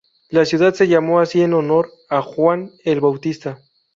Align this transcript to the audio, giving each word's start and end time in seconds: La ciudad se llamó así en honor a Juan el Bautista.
La 0.31 0.45
ciudad 0.45 0.73
se 0.73 0.87
llamó 0.87 1.19
así 1.19 1.43
en 1.43 1.53
honor 1.53 1.91
a 2.09 2.23
Juan 2.23 2.71
el 2.85 3.01
Bautista. 3.01 3.61